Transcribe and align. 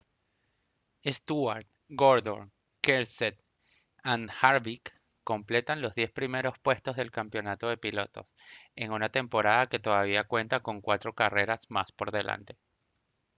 stewart 1.15 1.67
gordon 1.99 2.47
kenseth 2.87 3.39
and 4.03 4.31
harvick 4.41 4.85
completan 5.23 5.79
los 5.79 5.93
diez 5.93 6.11
primeros 6.11 6.57
puestos 6.57 6.95
del 6.95 7.11
campeonato 7.11 7.69
de 7.69 7.77
pilotos 7.77 8.25
en 8.75 8.93
una 8.93 9.09
temporada 9.09 9.67
que 9.67 9.77
todavía 9.77 10.23
cuenta 10.23 10.61
con 10.61 10.81
cuatro 10.81 11.13
carreras 11.13 11.69
más 11.69 11.91
por 11.91 12.09
delante 12.09 12.57